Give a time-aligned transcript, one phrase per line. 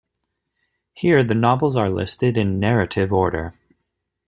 [0.93, 3.53] Here the novels are listed in narrative order.